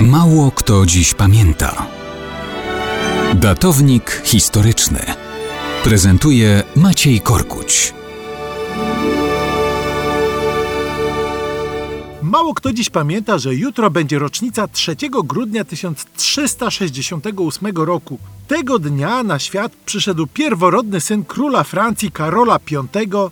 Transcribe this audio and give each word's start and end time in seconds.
Mało 0.00 0.50
kto 0.50 0.86
dziś 0.86 1.14
pamięta. 1.14 1.86
Datownik 3.34 4.22
historyczny 4.24 5.00
prezentuje 5.84 6.62
Maciej 6.76 7.20
Korkuć. 7.20 7.94
Mało 12.22 12.54
kto 12.54 12.72
dziś 12.72 12.90
pamięta, 12.90 13.38
że 13.38 13.54
jutro 13.54 13.90
będzie 13.90 14.18
rocznica 14.18 14.68
3 14.68 14.96
grudnia 15.24 15.64
1368 15.64 17.76
roku. 17.76 18.18
Tego 18.48 18.78
dnia 18.78 19.22
na 19.22 19.38
świat 19.38 19.72
przyszedł 19.86 20.26
pierworodny 20.26 21.00
syn 21.00 21.24
króla 21.24 21.64
Francji 21.64 22.10
Karola 22.10 22.58
V 22.58 22.86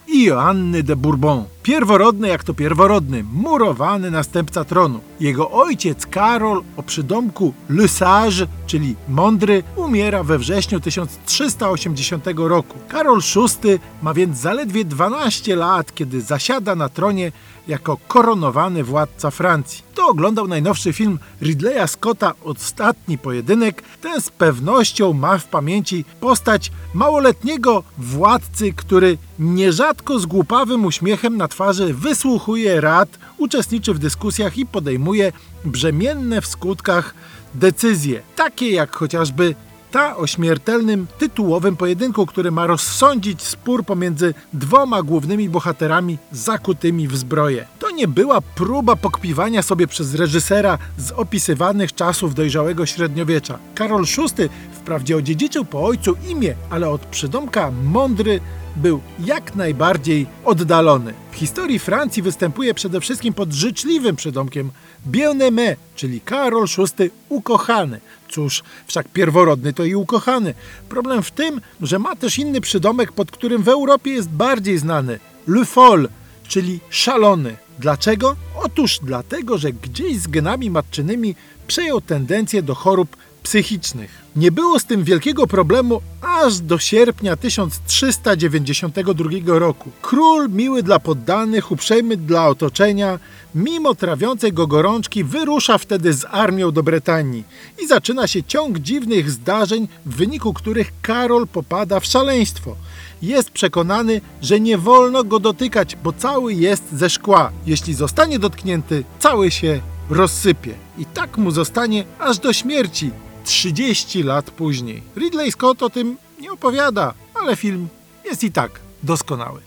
i 0.08 0.24
Joanny 0.24 0.82
de 0.82 0.96
Bourbon. 0.96 1.54
Pierworodny 1.64 2.28
jak 2.28 2.44
to 2.44 2.54
pierworodny, 2.54 3.24
murowany 3.32 4.10
następca 4.10 4.64
tronu. 4.64 5.00
Jego 5.20 5.50
ojciec 5.50 6.06
Karol 6.06 6.62
o 6.76 6.82
przydomku 6.82 7.54
Le 7.68 7.89
Sage, 7.89 8.46
czyli 8.66 8.96
mądry, 9.08 9.62
umiera 9.76 10.22
we 10.22 10.39
wrześniu 10.39 10.80
1380 10.80 12.26
roku. 12.36 12.79
Karol 12.89 13.20
VI 13.20 13.79
ma 14.03 14.14
więc 14.14 14.39
zaledwie 14.39 14.84
12 14.84 15.56
lat, 15.56 15.94
kiedy 15.94 16.20
zasiada 16.20 16.75
na 16.75 16.89
tronie 16.89 17.32
jako 17.68 17.96
koronowany 18.08 18.84
władca 18.84 19.31
Francji. 19.31 19.84
Kto 19.92 20.08
oglądał 20.08 20.48
najnowszy 20.48 20.92
film 20.92 21.18
Ridleya 21.42 21.89
Scotta 21.89 22.32
Ostatni 22.44 23.18
Pojedynek, 23.18 23.82
ten 24.00 24.20
z 24.20 24.31
pewnością 24.31 25.12
ma 25.12 25.39
w 25.39 25.44
pamięci 25.44 26.04
postać 26.20 26.72
małoletniego 26.94 27.82
władcy, 27.98 28.72
który 28.72 29.18
nierzadko 29.38 30.18
z 30.18 30.26
głupawym 30.26 30.84
uśmiechem 30.84 31.36
na 31.36 31.48
twarzy 31.48 31.94
wysłuchuje 31.94 32.80
rad, 32.80 33.08
uczestniczy 33.38 33.94
w 33.94 33.98
dyskusjach 33.98 34.58
i 34.58 34.66
podejmuje 34.66 35.33
brzemienne 35.64 36.41
w 36.41 36.47
skutkach 36.47 37.14
decyzje, 37.55 38.22
takie 38.36 38.70
jak 38.70 38.97
chociażby 38.97 39.55
ta 39.91 40.17
o 40.17 40.27
śmiertelnym 40.27 41.06
tytułowym 41.19 41.77
pojedynku, 41.77 42.27
który 42.27 42.50
ma 42.50 42.67
rozsądzić 42.67 43.42
spór 43.42 43.84
pomiędzy 43.84 44.34
dwoma 44.53 45.03
głównymi 45.03 45.48
bohaterami 45.48 46.19
zakutymi 46.33 47.09
w 47.09 47.16
zbroję. 47.16 47.66
Nie 47.95 48.09
była 48.09 48.41
próba 48.41 48.97
pokpiwania 48.97 49.62
sobie 49.62 49.87
przez 49.87 50.14
reżysera 50.14 50.78
z 50.98 51.12
opisywanych 51.12 51.95
czasów 51.95 52.34
dojrzałego 52.34 52.87
średniowiecza. 52.87 53.59
Karol 53.75 54.05
VI 54.05 54.48
wprawdzie 54.73 55.17
odziedziczył 55.17 55.64
po 55.64 55.84
ojcu 55.84 56.15
imię, 56.28 56.55
ale 56.70 56.91
od 56.91 57.06
przydomka 57.06 57.70
mądry 57.84 58.41
był 58.77 59.00
jak 59.25 59.55
najbardziej 59.55 60.27
oddalony. 60.45 61.15
W 61.33 61.37
historii 61.37 61.78
Francji 61.78 62.22
występuje 62.22 62.75
przede 62.75 63.00
wszystkim 63.00 63.34
pod 63.34 63.53
życzliwym 63.53 64.17
przydomkiem 64.17 64.70
Bien-aimé, 65.11 65.77
czyli 65.97 66.20
Karol 66.20 66.67
VI 66.98 67.11
ukochany. 67.28 68.00
Cóż, 68.28 68.62
wszak 68.87 69.09
pierworodny 69.09 69.72
to 69.72 69.84
i 69.84 69.95
ukochany. 69.95 70.55
Problem 70.89 71.22
w 71.22 71.31
tym, 71.31 71.61
że 71.83 71.98
ma 71.98 72.17
też 72.17 72.39
inny 72.39 72.61
przydomek, 72.61 73.12
pod 73.12 73.31
którym 73.31 73.62
w 73.62 73.69
Europie 73.69 74.11
jest 74.11 74.28
bardziej 74.28 74.78
znany. 74.78 75.19
Le 75.47 75.65
Foll, 75.65 76.09
czyli 76.48 76.81
szalony. 76.91 77.56
Dlaczego? 77.78 78.36
Otóż 78.55 79.00
dlatego, 79.03 79.58
że 79.58 79.72
gdzieś 79.72 80.19
z 80.19 80.27
genami 80.27 80.70
matczynymi 80.70 81.34
przejął 81.67 82.00
tendencję 82.00 82.62
do 82.62 82.75
chorób 82.75 83.16
psychicznych. 83.45 84.25
Nie 84.37 84.53
było 84.53 84.78
z 84.78 84.84
tym 84.84 85.05
wielkiego 85.05 85.47
problemu 85.47 86.00
aż 86.23 86.61
do 86.61 86.78
sierpnia 86.78 87.37
1392 87.37 89.59
roku. 89.59 89.91
Król, 90.03 90.50
miły 90.50 90.83
dla 90.83 90.98
poddanych, 90.98 91.70
uprzejmy 91.70 92.17
dla 92.17 92.48
otoczenia, 92.48 93.19
mimo 93.55 93.95
trawiącej 93.95 94.53
go 94.53 94.67
gorączki, 94.67 95.25
wyrusza 95.25 95.78
wtedy 95.78 96.12
z 96.12 96.25
armią 96.31 96.70
do 96.70 96.83
Brytanii 96.83 97.45
i 97.83 97.87
zaczyna 97.87 98.27
się 98.27 98.42
ciąg 98.42 98.78
dziwnych 98.78 99.31
zdarzeń, 99.31 99.89
w 100.06 100.17
wyniku 100.17 100.53
których 100.53 100.92
Karol 101.03 101.47
popada 101.47 102.00
w 102.00 102.06
szaleństwo. 102.06 102.77
Jest 103.22 103.50
przekonany, 103.50 104.21
że 104.43 104.61
nie 104.61 104.78
wolno 104.78 105.25
go 105.25 105.41
dotykać, 105.41 105.97
bo 106.05 106.12
cały 106.12 106.55
jest 106.55 106.84
ze 106.93 107.11
szkła. 107.11 107.50
Jeśli 107.66 107.94
zostanie 107.94 108.38
dotknięty, 108.38 109.05
cały 109.19 109.50
się 109.50 109.81
rozsypie. 110.11 110.75
I 110.99 111.06
tak 111.06 111.38
mu 111.38 111.50
zostanie 111.50 112.05
aż 112.19 112.38
do 112.38 112.53
śmierci, 112.53 113.11
30 113.44 114.22
lat 114.22 114.50
później. 114.50 115.03
Ridley 115.16 115.53
Scott 115.53 115.82
o 115.82 115.91
tym 115.91 116.16
nie 116.41 116.53
opowiada, 116.53 117.15
ale 117.34 117.56
film 117.56 117.88
jest 118.25 118.44
i 118.44 118.53
tak 118.53 118.81
doskonały. 119.03 119.60